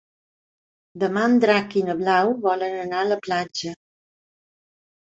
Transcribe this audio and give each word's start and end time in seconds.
Demà 1.03 1.25
en 1.31 1.35
Drac 1.45 1.77
i 1.83 1.85
na 1.91 1.97
Blau 2.01 2.35
volen 2.49 2.79
anar 2.87 3.05
a 3.05 3.13
la 3.15 3.21
platja. 3.29 3.79